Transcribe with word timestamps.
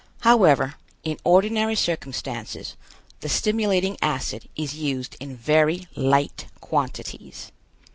However, 0.21 0.77
in 1.03 1.19
ordinary 1.23 1.75
circumstances, 1.75 2.75
the 3.19 3.29
stimulating 3.29 3.97
acid 4.01 4.49
is 4.55 4.73
used 4.73 5.15
in 5.19 5.37
very 5.37 5.87
light 5.95 6.47
quantities. 6.59 7.51